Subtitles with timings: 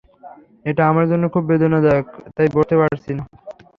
[0.65, 3.23] এটা আমার জন্য খুব বেদনাদায়ক তাই বসতে পারছি না।